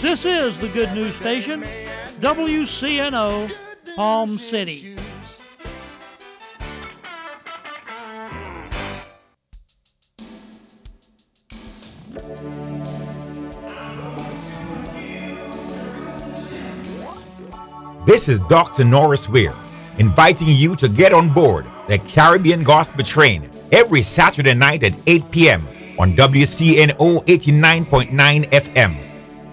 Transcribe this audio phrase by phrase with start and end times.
[0.00, 1.62] This is the Good News Station,
[2.20, 3.52] WCNO,
[3.96, 4.96] Palm City.
[18.06, 18.84] This is Dr.
[18.86, 19.52] Norris Weir,
[19.98, 25.30] inviting you to get on board the Caribbean Gospel Train every Saturday night at 8
[25.30, 25.68] p.m.
[25.98, 29.09] on WCNO 89.9 FM.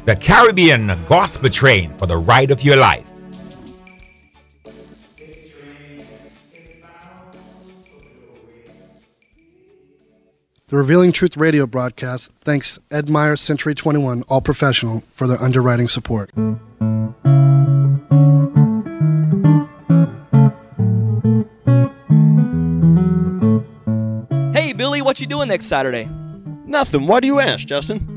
[0.07, 3.05] The Caribbean Gospel Train for the ride of your life.
[10.69, 15.89] The Revealing Truth radio broadcast thanks Ed Meyer Century 21 All Professional for their underwriting
[15.89, 16.31] support.
[24.53, 26.09] Hey, Billy, what you doing next Saturday?
[26.65, 27.07] Nothing.
[27.07, 28.16] Why do you ask, Justin?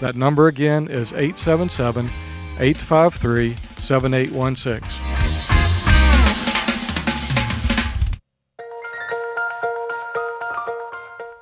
[0.00, 2.06] That number again is 877
[2.58, 5.04] 853 7816.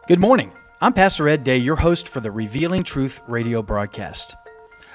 [0.08, 0.52] Good morning.
[0.80, 4.34] I'm Pastor Ed Day, your host for the Revealing Truth radio broadcast.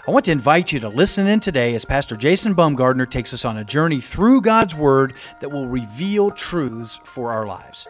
[0.08, 3.44] I want to invite you to listen in today as Pastor Jason Baumgardner takes us
[3.44, 7.88] on a journey through God's Word that will reveal truths for our lives.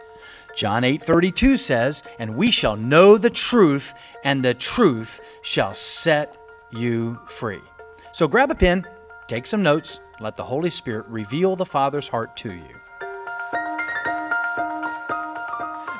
[0.58, 6.36] John 8:32 says, "And we shall know the truth, and the truth shall set
[6.72, 7.62] you free."
[8.10, 8.84] So grab a pen,
[9.28, 12.74] take some notes, let the Holy Spirit reveal the Father's heart to you.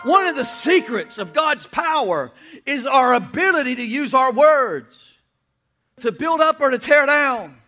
[0.02, 2.32] One of the secrets of God's power
[2.66, 5.18] is our ability to use our words
[6.00, 7.58] to build up or to tear down.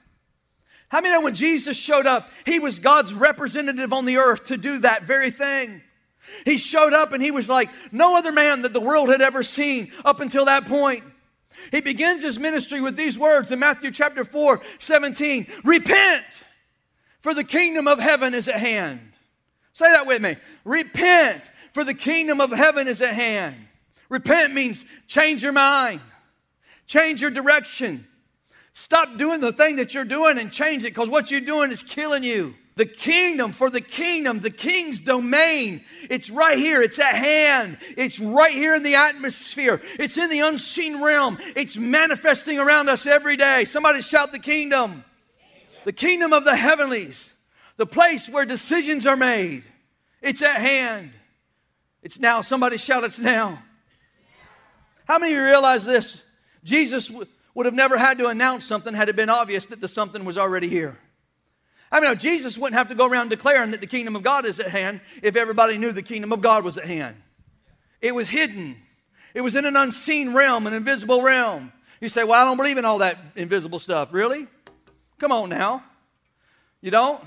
[0.88, 4.56] How many know when Jesus showed up, he was God's representative on the earth to
[4.56, 5.82] do that very thing?
[6.44, 9.43] He showed up and he was like no other man that the world had ever
[9.43, 11.05] seen up until that point.
[11.71, 16.25] He begins his ministry with these words in Matthew chapter 4 17 Repent,
[17.21, 19.00] for the kingdom of heaven is at hand.
[19.73, 20.37] Say that with me.
[20.65, 21.43] Repent,
[21.73, 23.56] for the kingdom of heaven is at hand.
[24.09, 26.00] Repent means change your mind,
[26.87, 28.06] change your direction.
[28.73, 31.82] Stop doing the thing that you're doing and change it because what you're doing is
[31.82, 32.55] killing you.
[32.81, 38.19] The kingdom, for the kingdom, the king's domain, it's right here, it's at hand, it's
[38.19, 43.37] right here in the atmosphere, it's in the unseen realm, it's manifesting around us every
[43.37, 43.67] day.
[43.67, 45.05] Somebody shout the kingdom.
[45.85, 47.35] The kingdom of the heavenlies,
[47.77, 49.65] the place where decisions are made,
[50.23, 51.12] it's at hand.
[52.03, 52.41] It's now.
[52.41, 53.62] Somebody shout, it's now.
[55.05, 56.23] How many of you realize this?
[56.65, 59.88] Jesus w- would have never had to announce something had it been obvious that the
[59.88, 60.97] something was already here.
[61.93, 64.61] I mean, Jesus wouldn't have to go around declaring that the kingdom of God is
[64.61, 67.17] at hand if everybody knew the kingdom of God was at hand.
[68.01, 68.77] It was hidden,
[69.35, 71.73] it was in an unseen realm, an invisible realm.
[72.01, 74.09] You say, Well, I don't believe in all that invisible stuff.
[74.13, 74.47] Really?
[75.19, 75.85] Come on now.
[76.81, 77.23] You don't?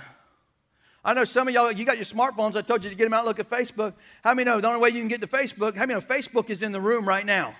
[1.06, 2.56] I know some of y'all, you got your smartphones.
[2.56, 3.94] I told you to get them out and look at Facebook.
[4.24, 5.76] How many know the only way you can get to Facebook?
[5.76, 7.56] How many know Facebook is in the room right now?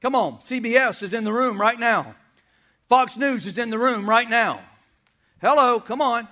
[0.00, 2.14] Come on, CBS is in the room right now.
[2.88, 4.60] Fox News is in the room right now.
[5.44, 6.26] Hello, come on.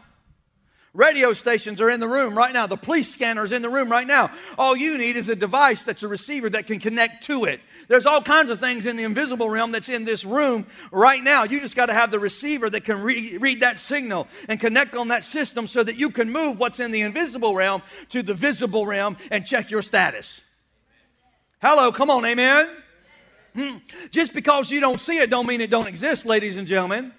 [0.94, 2.66] Radio stations are in the room right now.
[2.66, 4.30] The police scanner is in the room right now.
[4.56, 7.60] All you need is a device that's a receiver that can connect to it.
[7.88, 11.44] There's all kinds of things in the invisible realm that's in this room right now.
[11.44, 14.94] You just got to have the receiver that can re- read that signal and connect
[14.94, 18.32] on that system so that you can move what's in the invisible realm to the
[18.32, 20.40] visible realm and check your status.
[21.60, 22.70] Hello, come on, amen.
[23.54, 23.76] Hmm.
[24.10, 27.12] Just because you don't see it don't mean it don't exist, ladies and gentlemen.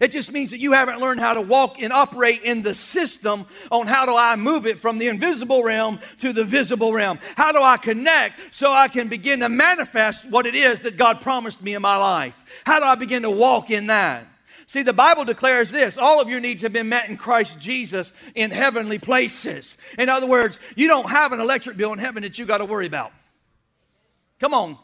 [0.00, 3.46] It just means that you haven't learned how to walk and operate in the system
[3.70, 7.18] on how do I move it from the invisible realm to the visible realm?
[7.36, 11.20] How do I connect so I can begin to manifest what it is that God
[11.20, 12.34] promised me in my life?
[12.64, 14.26] How do I begin to walk in that?
[14.66, 18.12] See, the Bible declares this all of your needs have been met in Christ Jesus
[18.34, 19.76] in heavenly places.
[19.98, 22.64] In other words, you don't have an electric bill in heaven that you got to
[22.64, 23.12] worry about.
[24.40, 24.78] Come on.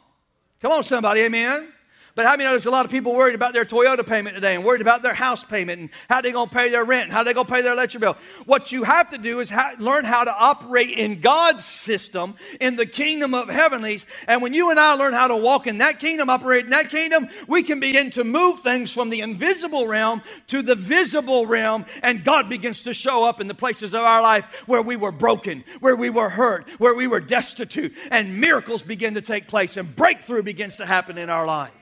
[0.60, 1.72] Come on, somebody, amen.
[2.18, 4.56] But how many know there's a lot of people worried about their Toyota payment today
[4.56, 7.22] and worried about their house payment and how they're going to pay their rent how
[7.22, 8.16] they're going to pay their electric bill?
[8.44, 12.74] What you have to do is ha- learn how to operate in God's system in
[12.74, 14.04] the kingdom of heavenlies.
[14.26, 16.88] And when you and I learn how to walk in that kingdom, operate in that
[16.88, 21.86] kingdom, we can begin to move things from the invisible realm to the visible realm.
[22.02, 25.12] And God begins to show up in the places of our life where we were
[25.12, 27.94] broken, where we were hurt, where we were destitute.
[28.10, 31.77] And miracles begin to take place and breakthrough begins to happen in our life.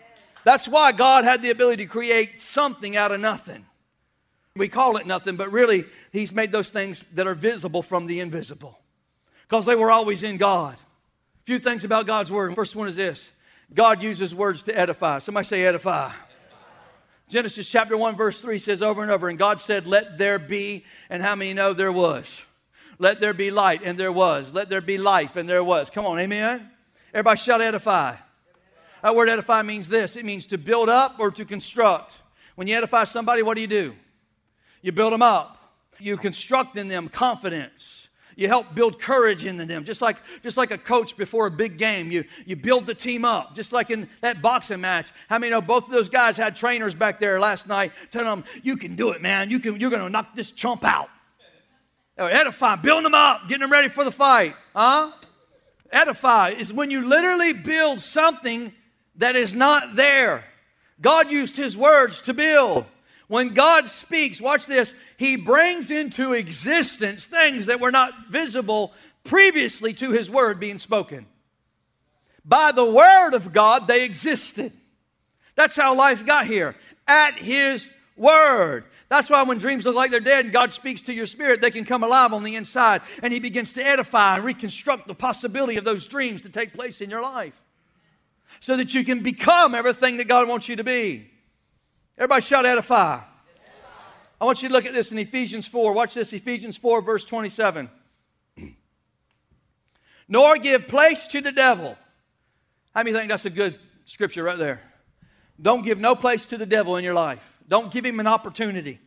[0.47, 3.67] That's why God had the ability to create something out of nothing.
[4.55, 8.21] We call it nothing, but really, He's made those things that are visible from the
[8.21, 8.79] invisible
[9.49, 10.75] because they were always in God.
[10.75, 12.55] A few things about God's Word.
[12.55, 13.29] First one is this
[13.75, 15.19] God uses words to edify.
[15.19, 16.13] Somebody say, edify.
[17.29, 20.85] Genesis chapter 1, verse 3 says over and over, and God said, Let there be,
[21.11, 22.41] and how many know there was?
[23.01, 24.55] Let there be light, and there was.
[24.55, 25.91] Let there be life, and there was.
[25.91, 26.71] Come on, amen?
[27.13, 28.15] Everybody shout edify.
[29.07, 32.17] That word edify means this it means to build up or to construct.
[32.57, 33.95] When you edify somebody, what do you do?
[34.83, 35.59] You build them up,
[36.01, 38.09] you construct in them confidence.
[38.35, 41.79] You help build courage in them, just like, just like a coach before a big
[41.79, 42.11] game.
[42.11, 45.13] You, you build the team up, just like in that boxing match.
[45.29, 48.45] How many know both of those guys had trainers back there last night telling them,
[48.65, 49.51] You can do it, man.
[49.51, 51.11] You can, you're going to knock this chump out.
[52.19, 54.57] Oh, edify, building them up, getting them ready for the fight.
[54.75, 55.13] Huh?
[55.93, 58.73] Edify is when you literally build something
[59.19, 60.45] that is not there.
[61.01, 62.87] God used His words to build.
[63.29, 68.93] When God speaks, watch this, He brings into existence things that were not visible
[69.25, 71.27] previously to His word being spoken.
[72.45, 74.73] By the word of God, they existed.
[75.57, 76.77] That's how life got here,
[77.09, 78.85] at His word.
[79.09, 81.71] That's why when dreams look like they're dead and God speaks to your spirit, they
[81.71, 85.77] can come alive on the inside and He begins to edify and reconstruct the possibility
[85.77, 87.61] of those dreams to take place in your life
[88.61, 91.31] so that you can become everything that God wants you to be.
[92.19, 93.21] Everybody shout edify.
[94.41, 95.93] I want you to look at this in Ephesians 4.
[95.93, 97.91] Watch this Ephesians 4, verse 27.
[100.29, 101.97] Nor give place to the devil.
[102.95, 104.81] How many think that's a good scripture right there?
[105.61, 107.41] Don't give no place to the devil in your life.
[107.69, 109.01] Don't give him an opportunity.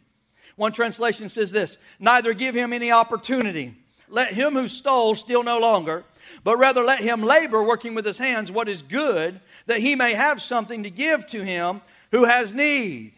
[0.56, 3.75] One translation says this Neither give him any opportunity.
[4.08, 6.03] Let him who stole steal no longer,
[6.43, 10.13] but rather let him labor, working with his hands, what is good, that he may
[10.13, 11.81] have something to give to him
[12.12, 13.13] who has need.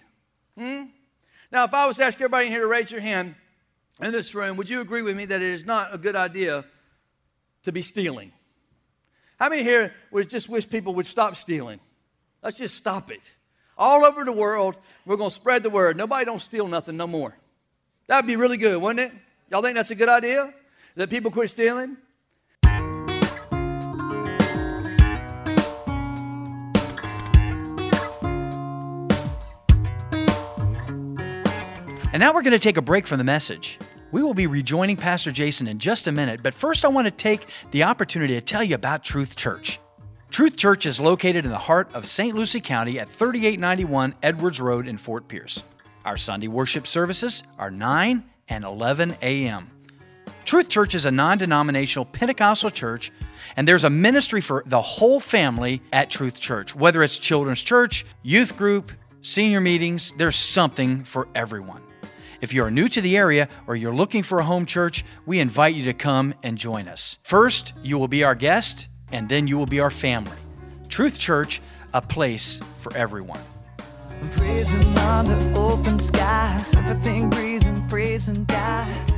[0.58, 0.86] Hmm?
[1.52, 3.36] Now, if I was to ask everybody in here to raise your hand
[4.00, 6.66] in this room, would you agree with me that it is not a good idea
[7.64, 8.32] to be stealing?
[9.40, 11.80] How many here would just wish people would stop stealing?
[12.44, 13.22] Let's just stop it.
[13.78, 15.98] All over the world, we're going to spread the word.
[15.98, 17.36] Nobody don't steal nothing no more.
[18.08, 19.18] That'd be really good, wouldn't it?
[19.50, 20.54] Y'all think that's a good idea?
[20.96, 21.98] That people quit stealing?
[32.14, 33.80] And now we're going to take a break from the message.
[34.12, 37.12] We will be rejoining Pastor Jason in just a minute, but first I want to
[37.12, 39.80] take the opportunity to tell you about Truth Church.
[40.30, 42.36] Truth Church is located in the heart of St.
[42.36, 45.64] Lucie County at 3891 Edwards Road in Fort Pierce.
[46.04, 49.72] Our Sunday worship services are 9 and 11 a.m.
[50.44, 53.10] Truth Church is a non denominational Pentecostal church,
[53.56, 56.76] and there's a ministry for the whole family at Truth Church.
[56.76, 58.92] Whether it's children's church, youth group,
[59.22, 61.82] senior meetings, there's something for everyone.
[62.42, 65.40] If you are new to the area or you're looking for a home church, we
[65.40, 67.20] invite you to come and join us.
[67.24, 70.38] First, you will be our guest, and then you will be our family.
[70.90, 71.62] Truth Church,
[71.94, 73.42] a place for everyone.
[74.32, 79.12] Praising under open skies, everything breathing, praising God.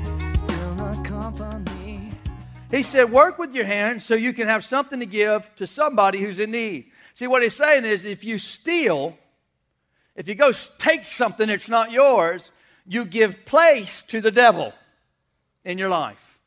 [2.74, 6.20] He said, Work with your hands so you can have something to give to somebody
[6.20, 6.90] who's in need.
[7.14, 9.16] See, what he's saying is if you steal,
[10.16, 12.50] if you go take something that's not yours,
[12.86, 14.74] you give place to the devil
[15.64, 16.40] in your life.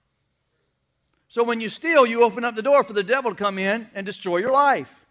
[1.29, 3.89] So when you steal, you open up the door for the devil to come in
[3.95, 5.05] and destroy your life.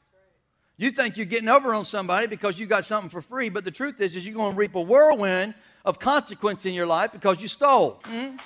[0.77, 3.71] You think you're getting over on somebody because you got something for free, but the
[3.71, 5.53] truth is, is you're going to reap a whirlwind
[5.85, 8.01] of consequence in your life because you stole.
[8.03, 8.37] Mm-hmm.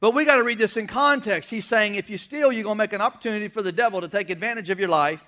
[0.00, 1.50] But we got to read this in context.
[1.50, 4.08] He's saying if you steal, you're going to make an opportunity for the devil to
[4.08, 5.24] take advantage of your life.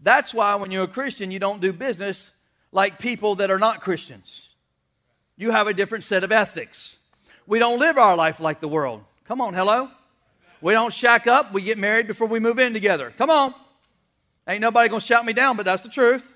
[0.00, 2.30] That's why when you're a Christian, you don't do business
[2.72, 4.48] like people that are not Christians.
[5.36, 6.96] You have a different set of ethics.
[7.46, 9.02] We don't live our life like the world.
[9.26, 9.88] Come on, hello?
[10.60, 11.52] We don't shack up.
[11.52, 13.12] We get married before we move in together.
[13.18, 13.54] Come on.
[14.46, 16.34] Ain't nobody gonna shout me down, but that's the truth.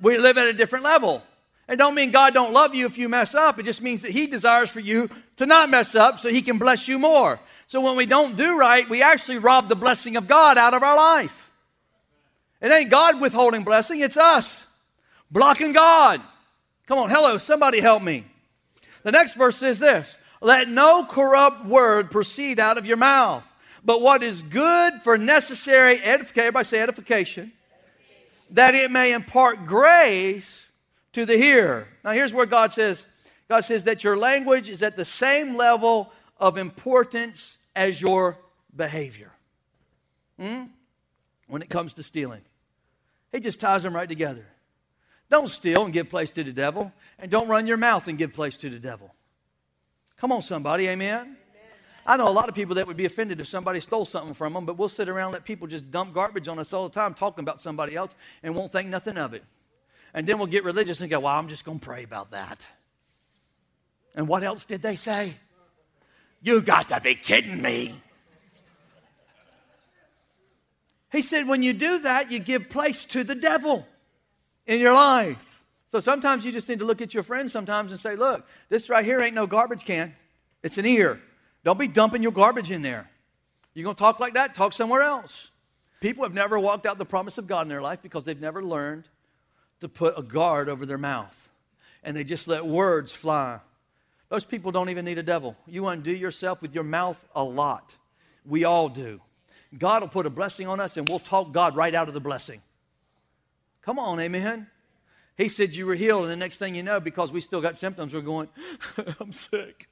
[0.00, 1.22] We live at a different level.
[1.68, 3.58] It don't mean God don't love you if you mess up.
[3.58, 6.58] It just means that He desires for you to not mess up so He can
[6.58, 7.38] bless you more.
[7.68, 10.82] So when we don't do right, we actually rob the blessing of God out of
[10.82, 11.48] our life.
[12.60, 14.64] It ain't God withholding blessing, it's us
[15.30, 16.20] blocking God.
[16.90, 18.26] Come on, hello, somebody help me.
[19.04, 23.46] The next verse says this Let no corrupt word proceed out of your mouth
[23.84, 27.52] but what is good for necessary edification, everybody say edification,
[28.50, 30.46] that it may impart grace
[31.12, 31.88] to the hearer.
[32.04, 33.06] Now, here's where God says,
[33.48, 38.38] God says that your language is at the same level of importance as your
[38.74, 39.32] behavior.
[40.38, 40.64] Hmm?
[41.46, 42.42] When it comes to stealing,
[43.32, 44.46] He just ties them right together.
[45.30, 48.32] Don't steal and give place to the devil, and don't run your mouth and give
[48.32, 49.14] place to the devil.
[50.16, 51.36] Come on, somebody, amen?
[52.04, 54.54] I know a lot of people that would be offended if somebody stole something from
[54.54, 56.94] them, but we'll sit around and let people just dump garbage on us all the
[56.94, 59.44] time talking about somebody else and won't think nothing of it.
[60.12, 62.66] And then we'll get religious and go, well, I'm just going to pray about that.
[64.16, 65.34] And what else did they say?
[66.42, 67.94] You got to be kidding me.
[71.12, 73.86] He said, when you do that, you give place to the devil
[74.70, 75.64] in your life.
[75.88, 78.88] So sometimes you just need to look at your friends sometimes and say, look, this
[78.88, 80.14] right here ain't no garbage can,
[80.62, 81.20] it's an ear.
[81.64, 83.10] Don't be dumping your garbage in there.
[83.74, 84.54] You're going to talk like that?
[84.54, 85.48] Talk somewhere else.
[86.00, 88.62] People have never walked out the promise of God in their life because they've never
[88.62, 89.04] learned
[89.80, 91.50] to put a guard over their mouth.
[92.04, 93.58] And they just let words fly.
[94.28, 95.56] Those people don't even need a devil.
[95.66, 97.96] You undo yourself with your mouth a lot.
[98.46, 99.20] We all do.
[99.76, 102.20] God will put a blessing on us and we'll talk God right out of the
[102.20, 102.62] blessing.
[103.82, 104.66] Come on, amen.
[105.36, 107.78] He said you were healed, and the next thing you know, because we still got
[107.78, 108.48] symptoms, we're going,
[109.20, 109.88] I'm sick.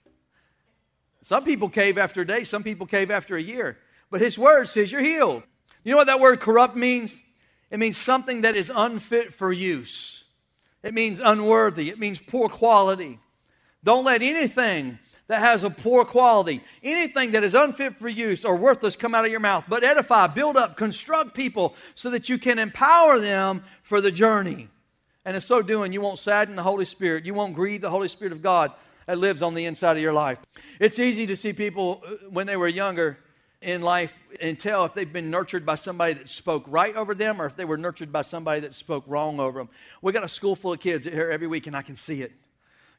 [1.23, 3.79] Some people cave after a day, some people cave after a year.
[4.11, 5.43] But his word says you're healed.
[5.85, 7.19] You know what that word corrupt means?
[7.71, 10.25] It means something that is unfit for use.
[10.83, 11.91] It means unworthy.
[11.91, 13.19] It means poor quality.
[13.83, 14.99] Don't let anything
[15.29, 19.25] that has a poor quality, anything that is unfit for use or worthless come out
[19.25, 23.63] of your mouth, but edify, build up, construct people so that you can empower them
[23.83, 24.69] for the journey.
[25.25, 27.27] And in so doing, you won't sadden the Holy Spirit.
[27.27, 28.73] You won't grieve the Holy Spirit of God
[29.07, 30.39] that lives on the inside of your life.
[30.81, 33.19] It's easy to see people uh, when they were younger
[33.61, 37.43] in life and tell if they've been nurtured by somebody that spoke right over them
[37.43, 39.69] or if they were nurtured by somebody that spoke wrong over them.
[40.01, 42.33] We got a school full of kids here every week, and I can see it.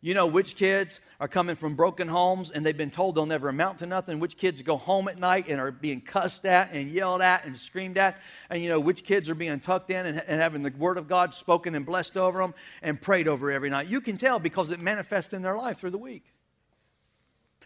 [0.01, 3.49] You know which kids are coming from broken homes and they've been told they'll never
[3.49, 6.89] amount to nothing, which kids go home at night and are being cussed at and
[6.89, 8.17] yelled at and screamed at,
[8.49, 11.09] and you know which kids are being tucked in and, and having the Word of
[11.09, 13.87] God spoken and blessed over them and prayed over every night.
[13.87, 16.23] You can tell because it manifests in their life through the week.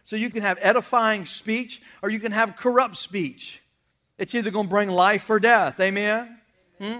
[0.03, 3.61] So you can have edifying speech or you can have corrupt speech.
[4.17, 5.79] It's either going to bring life or death.
[5.79, 6.37] Amen?
[6.79, 6.97] Hmm?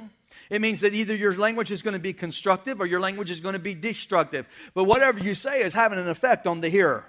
[0.50, 3.39] It means that either your language is going to be constructive or your language is
[3.39, 4.45] going to be destructive.
[4.73, 7.05] But whatever you say is having an effect on the hearer.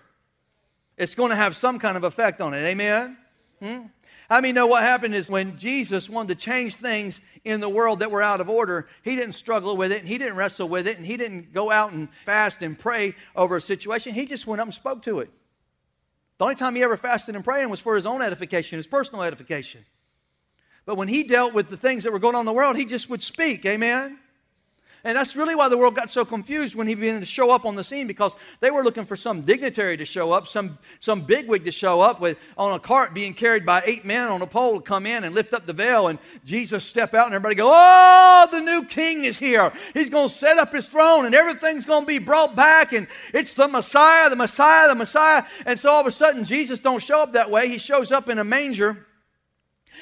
[0.97, 2.65] It's going to have some kind of effect on it.
[2.65, 3.17] Amen?
[3.61, 3.81] Hmm?
[4.29, 7.99] How many know what happened is when Jesus wanted to change things in the world
[7.99, 10.87] that were out of order, he didn't struggle with it and he didn't wrestle with
[10.87, 14.15] it and he didn't go out and fast and pray over a situation.
[14.15, 15.31] He just went up and spoke to it.
[16.39, 19.23] The only time he ever fasted and prayed was for his own edification, his personal
[19.23, 19.85] edification.
[20.87, 22.85] But when he dealt with the things that were going on in the world, he
[22.85, 23.65] just would speak.
[23.65, 24.19] Amen?
[25.07, 27.67] And that's really why the world got so confused when he began to show up
[27.67, 31.27] on the scene because they were looking for some dignitary to show up, some, some
[31.27, 34.47] bigwig to show up with on a cart being carried by eight men on a
[34.47, 36.09] pole to come in and lift up the veil.
[36.09, 39.75] And Jesus step out and everybody go, Oh, the new king is here.
[39.93, 42.95] He's going to set up his throne and everything's going to be brought back.
[42.95, 45.45] And it's the Messiah, the Messiah, the Messiah.
[45.67, 47.69] And so all of a sudden, Jesus don't show up that way.
[47.69, 49.07] He shows up in a manger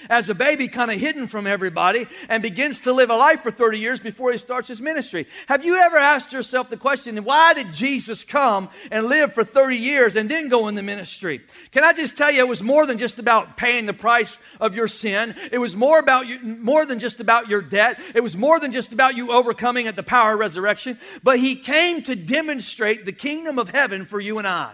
[0.08, 3.50] as a baby, kind of hidden from everybody, and begins to live a life for
[3.50, 5.26] 30 years before he starts his ministry.
[5.46, 9.76] Have you ever asked yourself the question, why did Jesus come and live for 30
[9.76, 11.40] years and then go in the ministry?
[11.70, 14.74] Can I just tell you, it was more than just about paying the price of
[14.74, 15.34] your sin.
[15.50, 18.00] It was more about you, more than just about your debt.
[18.14, 20.98] It was more than just about you overcoming at the power of resurrection.
[21.22, 24.72] But he came to demonstrate the kingdom of heaven for you and I.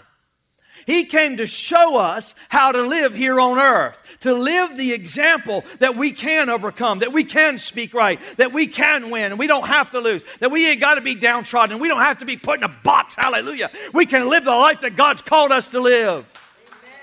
[0.88, 5.62] He came to show us how to live here on earth, to live the example
[5.80, 9.46] that we can overcome, that we can speak right, that we can win, and we
[9.46, 12.16] don't have to lose, that we ain't got to be downtrodden, and we don't have
[12.20, 13.14] to be put in a box.
[13.14, 13.70] Hallelujah.
[13.92, 16.24] We can live the life that God's called us to live.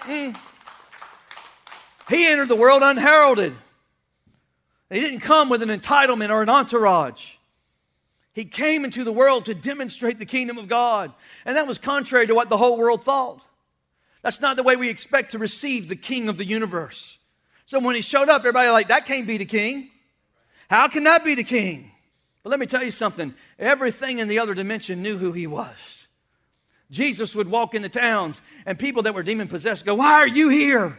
[0.02, 0.36] Mm.
[2.10, 3.54] He entered the world unheralded.
[4.90, 7.34] He didn't come with an entitlement or an entourage.
[8.34, 11.14] He came into the world to demonstrate the kingdom of God.
[11.46, 13.44] And that was contrary to what the whole world thought.
[14.26, 17.20] That's not the way we expect to receive the king of the universe.
[17.68, 19.92] So when he showed up, everybody like, that can't be the king.
[20.68, 21.92] How can that be the king?
[22.42, 23.36] But let me tell you something.
[23.60, 26.08] Everything in the other dimension knew who he was.
[26.90, 30.28] Jesus would walk in the towns, and people that were demon possessed go, Why are
[30.28, 30.98] you here?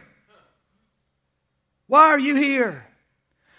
[1.87, 2.87] Why are you here?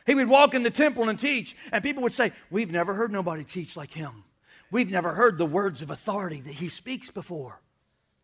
[0.07, 3.13] He would walk in the temple and teach, and people would say, We've never heard
[3.13, 4.25] nobody teach like him.
[4.71, 7.61] We've never heard the words of authority that he speaks before.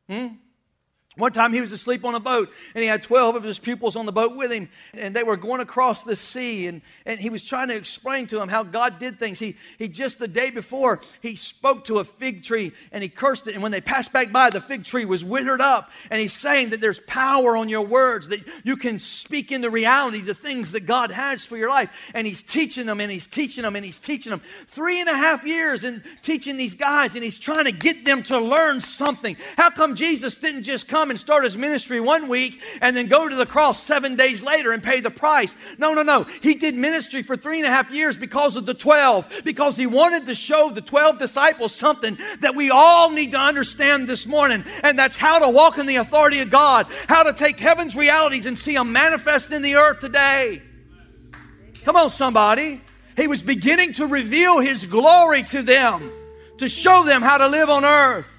[0.08, 0.28] Hmm?
[1.16, 3.94] One time he was asleep on a boat and he had 12 of his pupils
[3.94, 7.30] on the boat with him and they were going across the sea and, and he
[7.30, 9.38] was trying to explain to them how God did things.
[9.38, 13.46] He, he just the day before he spoke to a fig tree and he cursed
[13.46, 16.32] it and when they passed back by the fig tree was withered up and he's
[16.32, 20.72] saying that there's power on your words that you can speak into reality the things
[20.72, 23.84] that God has for your life and he's teaching them and he's teaching them and
[23.84, 27.66] he's teaching them three and a half years in teaching these guys and he's trying
[27.66, 29.36] to get them to learn something.
[29.56, 33.08] How come Jesus didn't just come come and start his ministry one week and then
[33.08, 35.54] go to the cross seven days later and pay the price.
[35.76, 36.24] No, no, no.
[36.40, 39.86] He did ministry for three and a half years because of the 12, because he
[39.86, 44.64] wanted to show the 12 disciples something that we all need to understand this morning,
[44.82, 48.46] and that's how to walk in the authority of God, how to take heaven's realities
[48.46, 50.62] and see them manifest in the earth today.
[51.84, 52.80] Come on, somebody.
[53.14, 56.10] He was beginning to reveal his glory to them,
[56.56, 58.33] to show them how to live on earth.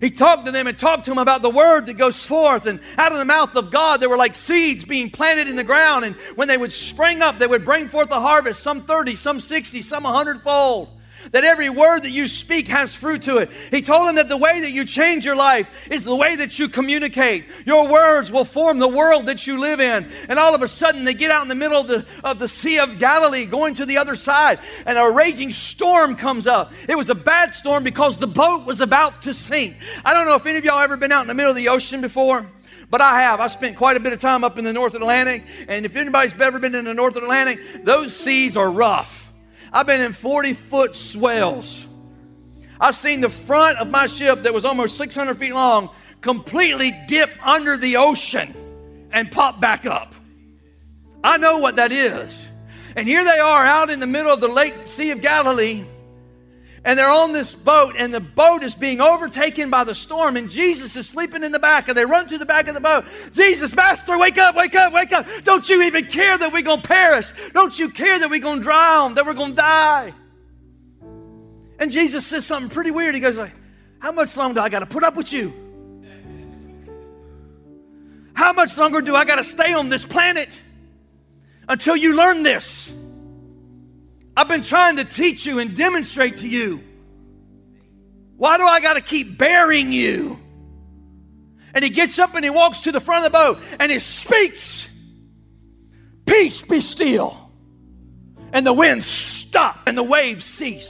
[0.00, 2.66] He talked to them and talked to them about the word that goes forth.
[2.66, 5.64] And out of the mouth of God, there were like seeds being planted in the
[5.64, 6.04] ground.
[6.04, 9.40] And when they would spring up, they would bring forth a harvest, some 30, some
[9.40, 10.88] 60, some 100 fold
[11.32, 13.50] that every word that you speak has fruit to it.
[13.70, 16.58] He told them that the way that you change your life is the way that
[16.58, 17.46] you communicate.
[17.66, 20.10] Your words will form the world that you live in.
[20.28, 22.48] And all of a sudden, they get out in the middle of the, of the
[22.48, 26.72] Sea of Galilee, going to the other side, and a raging storm comes up.
[26.88, 29.76] It was a bad storm because the boat was about to sink.
[30.04, 31.68] I don't know if any of y'all ever been out in the middle of the
[31.68, 32.46] ocean before.
[32.90, 33.38] But I have.
[33.38, 35.44] I spent quite a bit of time up in the North Atlantic.
[35.68, 39.27] And if anybody's ever been in the North Atlantic, those seas are rough.
[39.72, 41.86] I've been in 40 foot swells.
[42.80, 47.30] I've seen the front of my ship that was almost 600 feet long completely dip
[47.42, 48.54] under the ocean
[49.12, 50.14] and pop back up.
[51.22, 52.30] I know what that is.
[52.96, 55.84] And here they are out in the middle of the lake, Sea of Galilee
[56.84, 60.48] and they're on this boat, and the boat is being overtaken by the storm, and
[60.48, 63.04] Jesus is sleeping in the back, and they run to the back of the boat.
[63.32, 65.26] Jesus, Master, wake up, wake up, wake up.
[65.44, 67.32] Don't you even care that we're going to perish?
[67.52, 70.14] Don't you care that we're going to drown, that we're going to die?
[71.78, 73.14] And Jesus says something pretty weird.
[73.14, 73.52] He goes like,
[73.98, 75.52] how much longer do I got to put up with you?
[78.34, 80.58] How much longer do I got to stay on this planet
[81.68, 82.92] until you learn this?
[84.38, 86.80] I've been trying to teach you and demonstrate to you.
[88.36, 90.38] Why do I got to keep bearing you?
[91.74, 93.98] And he gets up and he walks to the front of the boat and he
[93.98, 94.86] speaks,
[96.24, 97.50] Peace be still.
[98.52, 100.88] And the winds stop and the waves cease.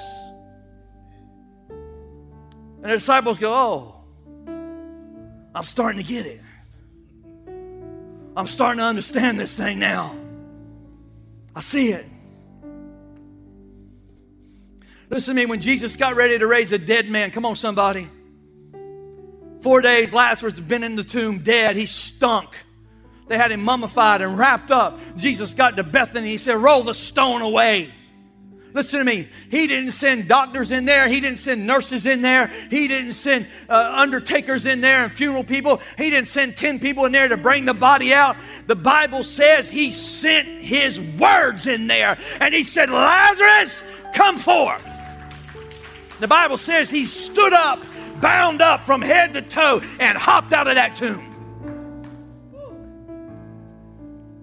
[1.71, 3.95] And the disciples go, Oh,
[5.55, 6.43] I'm starting to get it.
[8.37, 10.15] I'm starting to understand this thing now.
[11.57, 12.05] I see it.
[15.11, 18.09] Listen to me, when Jesus got ready to raise a dead man, come on, somebody.
[19.61, 21.77] Four days, Lazarus had been in the tomb dead.
[21.77, 22.51] He stunk.
[23.27, 24.99] They had him mummified and wrapped up.
[25.17, 26.29] Jesus got to Bethany.
[26.29, 27.91] He said, Roll the stone away.
[28.75, 29.29] Listen to me.
[29.51, 31.09] He didn't send doctors in there.
[31.09, 32.49] He didn't send nurses in there.
[32.71, 35.81] He didn't send uh, undertakers in there and funeral people.
[35.97, 38.37] He didn't send 10 people in there to bring the body out.
[38.67, 43.83] The Bible says he sent his words in there and he said, Lazarus,
[44.15, 44.98] come forth.
[46.21, 47.83] The Bible says he stood up,
[48.21, 51.25] bound up from head to toe, and hopped out of that tomb.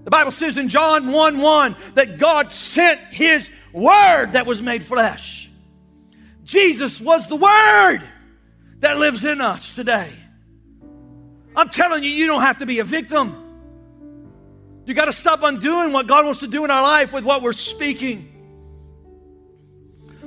[0.06, 4.84] The Bible says in John 1 1 that God sent his word that was made
[4.84, 5.50] flesh.
[6.44, 8.02] Jesus was the word
[8.80, 10.12] that lives in us today.
[11.56, 13.42] I'm telling you, you don't have to be a victim.
[14.86, 17.42] You got to stop undoing what God wants to do in our life with what
[17.42, 18.35] we're speaking.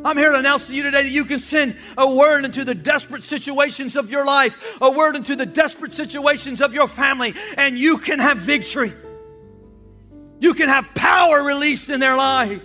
[0.04, 2.74] I'm here to announce to you today that you can send a word into the
[2.74, 7.78] desperate situations of your life, a word into the desperate situations of your family, and
[7.78, 8.92] you can have victory.
[10.40, 12.62] You can have power released in their life.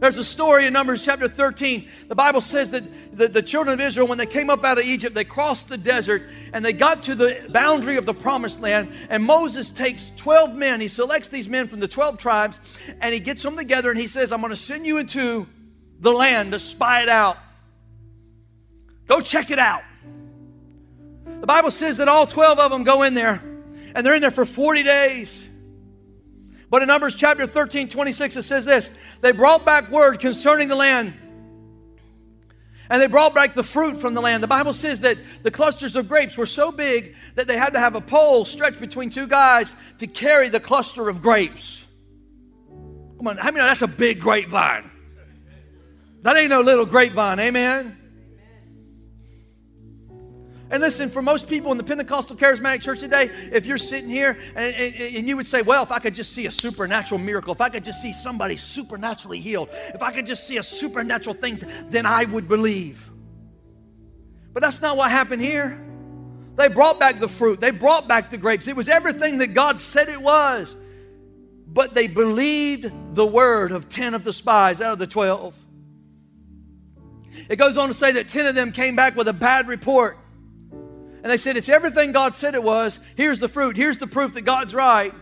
[0.00, 1.88] There's a story in Numbers chapter 13.
[2.06, 2.84] The Bible says that
[3.16, 5.76] the, the, children of Israel, when they came up out of Egypt, they crossed the
[5.76, 8.92] desert and they got to the boundary of the promised land.
[9.10, 10.80] And Moses takes 12 men.
[10.80, 12.60] He selects these men from the 12 tribes
[13.00, 15.48] and he gets them together and he says, I'm going to send you into
[15.98, 17.36] the land to spy it out.
[19.08, 19.82] Go check it out.
[21.40, 23.42] The Bible says that all 12 of them go in there
[23.94, 25.47] and they're in there for 40 days.
[26.70, 30.76] But in Numbers chapter 13, 26, it says this They brought back word concerning the
[30.76, 31.14] land.
[32.90, 34.42] And they brought back the fruit from the land.
[34.42, 37.78] The Bible says that the clusters of grapes were so big that they had to
[37.78, 41.84] have a pole stretched between two guys to carry the cluster of grapes.
[43.18, 44.90] Come on, how many know that's a big grapevine?
[46.22, 47.97] That ain't no little grapevine, amen?
[50.70, 54.38] And listen, for most people in the Pentecostal Charismatic Church today, if you're sitting here
[54.54, 57.54] and, and, and, you would say, Well, if I could just see a supernatural miracle,
[57.54, 61.34] if I could just see somebody supernaturally healed, if I could just see a supernatural
[61.34, 63.10] thing, then I would believe.
[64.52, 65.80] But that's not what happened here.
[66.56, 68.66] They brought back the fruit, they brought back the grapes.
[68.66, 70.76] It was everything that God said it was.
[71.66, 75.54] But they believed the word of 10 of the spies out of the 12.
[77.48, 80.18] It goes on to say that 10 of them came back with a bad report.
[81.22, 82.98] And they said, It's everything God said it was.
[83.16, 83.76] Here's the fruit.
[83.76, 85.12] Here's the proof that God's right.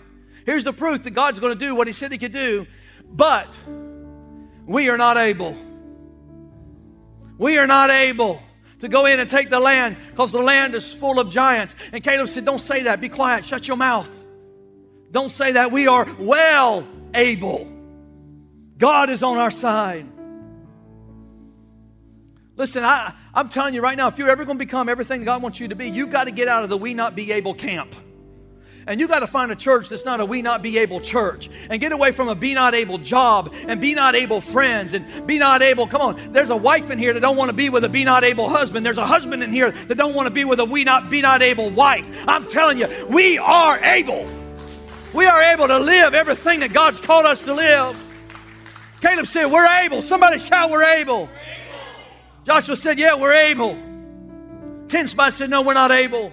[0.45, 2.67] Here's the proof that God's going to do what He said He could do.
[3.09, 3.57] But
[4.67, 5.57] we are not able.
[7.39, 8.41] We are not able
[8.81, 11.75] to go in and take the land because the land is full of giants.
[11.93, 13.01] And Caleb said, Don't say that.
[13.01, 13.45] Be quiet.
[13.45, 14.11] Shut your mouth.
[15.11, 15.73] Don't say that.
[15.73, 17.73] We are well able.
[18.77, 20.07] God is on our side.
[22.57, 25.42] Listen, I, I'm telling you right now, if you're ever going to become everything God
[25.42, 27.53] wants you to be, you've got to get out of the we not be able
[27.53, 27.95] camp.
[28.87, 31.51] And you got to find a church that's not a we not be able church
[31.69, 35.27] and get away from a be not able job and be not able friends and
[35.27, 35.88] be not able.
[35.88, 38.05] Come on, there's a wife in here that don't want to be with a be
[38.05, 38.87] not able husband.
[38.87, 41.21] There's a husband in here that don't want to be with a we not be
[41.21, 42.09] not able wife.
[42.29, 44.31] I'm telling you, we are able.
[45.12, 48.01] We are able to live everything that God's called us to live.
[49.01, 50.01] Caleb said, We're able.
[50.01, 51.29] Somebody shout, We're able.
[52.47, 53.77] Joshua said, Yeah, we're able.
[54.89, 56.33] Ten spies said, No, we're not able.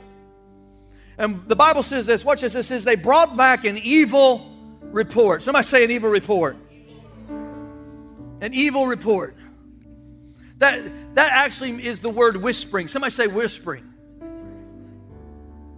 [1.17, 2.23] And the Bible says this.
[2.23, 2.56] Watch this.
[2.56, 4.49] It says they brought back an evil
[4.82, 5.41] report.
[5.41, 6.56] Somebody say an evil report.
[8.41, 9.36] An evil report.
[10.58, 10.82] That,
[11.15, 12.88] that actually is the word whispering.
[12.88, 13.91] Somebody say whispering.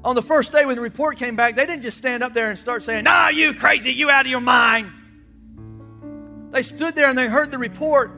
[0.04, 2.50] On the first day when the report came back, they didn't just stand up there
[2.50, 4.92] and start saying, Nah, you crazy, you out of your mind.
[6.52, 8.12] They stood there and they heard the report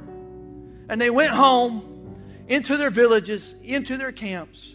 [0.90, 1.87] and they went home
[2.48, 4.74] into their villages, into their camps,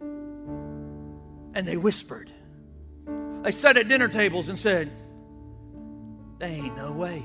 [0.00, 2.30] and they whispered.
[3.42, 4.90] They sat at dinner tables and said,
[6.38, 7.24] There ain't no way.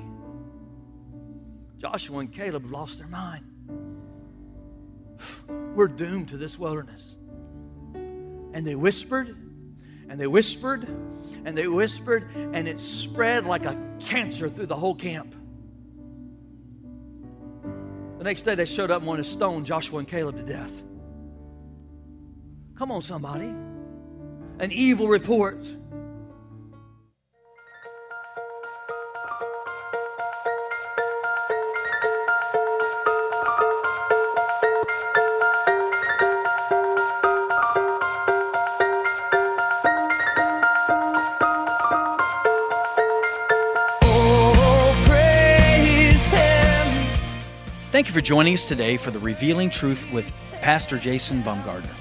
[1.77, 3.45] Joshua and Caleb lost their mind.
[5.75, 7.15] We're doomed to this wilderness.
[7.93, 9.35] And they whispered,
[10.09, 10.87] and they whispered,
[11.43, 15.35] and they whispered, and it spread like a cancer through the whole camp.
[18.25, 20.71] Next day they showed up and wanted to stone Joshua and Caleb to death.
[22.75, 23.45] Come on, somebody.
[23.45, 25.63] An evil report.
[47.95, 51.95] Thank you for joining us today for the Revealing Truth with Pastor Jason Baumgardner.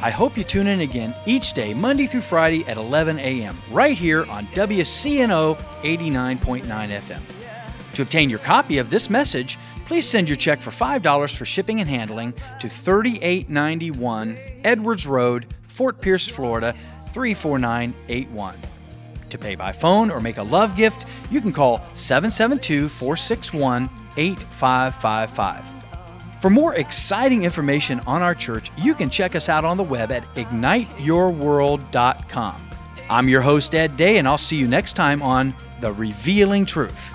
[0.00, 3.94] I hope you tune in again each day, Monday through Friday at 11 a.m., right
[3.94, 7.20] here on WCNO 89.9 FM.
[7.92, 11.78] To obtain your copy of this message, please send your check for $5 for shipping
[11.78, 16.74] and handling to 3891 Edwards Road, Fort Pierce, Florida
[17.12, 18.56] 34981.
[19.28, 25.64] To pay by phone or make a love gift, you can call 772 461 8555.
[26.40, 30.12] For more exciting information on our church, you can check us out on the web
[30.12, 32.70] at igniteyourworld.com.
[33.08, 37.14] I'm your host, Ed Day, and I'll see you next time on The Revealing Truth.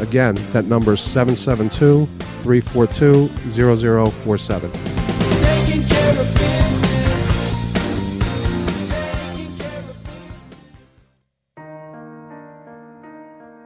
[0.00, 2.06] Again, that number is 772
[2.42, 3.28] 342
[4.10, 4.70] 0047.
[4.70, 6.86] Taking care of business.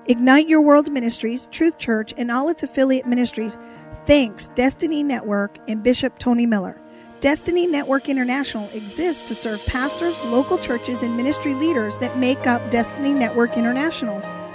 [0.07, 3.59] Ignite Your World Ministries, Truth Church, and all its affiliate ministries
[4.07, 6.81] thanks Destiny Network and Bishop Tony Miller.
[7.21, 12.71] Destiny Network International exists to serve pastors, local churches, and ministry leaders that make up
[12.71, 14.21] Destiny Network International.